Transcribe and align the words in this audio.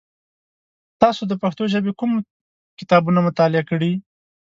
تاسو 1.01 1.21
د 1.27 1.33
پښتو 1.43 1.63
ژبې 1.73 1.91
کوم 1.99 2.11
کتابونه 2.79 3.19
مطالعه 3.27 3.63
کوی؟ 3.69 3.93